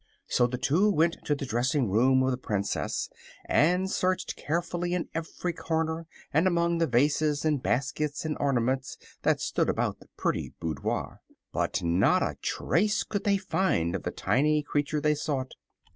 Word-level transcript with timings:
So 0.25 0.47
the 0.47 0.57
two 0.57 0.89
went 0.91 1.23
to 1.25 1.35
the 1.35 1.45
dressing 1.45 1.87
room 1.91 2.23
of 2.23 2.31
the 2.31 2.35
Princess 2.37 3.07
and 3.45 3.87
searched 3.87 4.35
carefully 4.35 4.95
in 4.95 5.09
every 5.13 5.53
corner 5.53 6.07
and 6.33 6.47
among 6.47 6.79
the 6.79 6.87
vases 6.87 7.45
and 7.45 7.61
baskets 7.61 8.25
and 8.25 8.35
ornaments 8.39 8.97
that 9.21 9.39
stood 9.39 9.69
about 9.69 9.99
the 9.99 10.07
pretty 10.17 10.53
boudoir. 10.59 11.21
But 11.51 11.83
not 11.83 12.23
a 12.23 12.35
trace 12.41 13.03
could 13.03 13.25
they 13.25 13.37
find 13.37 13.93
of 13.95 14.01
the 14.01 14.09
tiny 14.09 14.63
creature 14.63 15.01
they 15.01 15.13
sought. 15.13 15.51